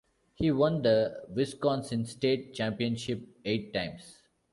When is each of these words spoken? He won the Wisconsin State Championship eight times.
He 0.33 0.49
won 0.49 0.81
the 0.81 1.25
Wisconsin 1.29 2.07
State 2.07 2.55
Championship 2.55 3.21
eight 3.45 3.71
times. 3.71 4.23